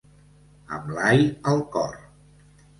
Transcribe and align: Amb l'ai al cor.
Amb 0.77 0.89
l'ai 0.95 1.23
al 1.53 1.63
cor. 1.79 1.97